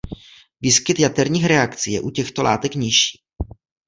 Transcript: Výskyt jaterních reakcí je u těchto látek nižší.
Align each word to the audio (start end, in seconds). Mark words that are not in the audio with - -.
Výskyt 0.61 0.99
jaterních 0.99 1.45
reakcí 1.45 1.91
je 1.91 2.01
u 2.01 2.09
těchto 2.09 2.43
látek 2.43 2.75
nižší. 2.75 3.19